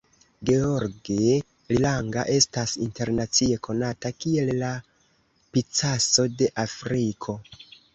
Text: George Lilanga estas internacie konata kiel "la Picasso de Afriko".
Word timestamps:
George 0.49 1.19
Lilanga 1.73 2.25
estas 2.37 2.75
internacie 2.87 3.61
konata 3.71 4.15
kiel 4.25 4.53
"la 4.65 4.75
Picasso 5.55 6.31
de 6.43 6.55
Afriko". 6.69 7.43